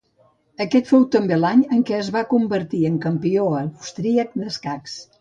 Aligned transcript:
Aquest 0.63 0.89
fou 0.91 1.05
també 1.17 1.37
l'any 1.43 1.61
en 1.77 1.85
què 1.91 1.99
es 2.05 2.11
va 2.17 2.25
convertir 2.33 2.83
en 2.93 2.99
campió 3.07 3.47
austríac 3.63 4.39
d'escacs. 4.43 5.03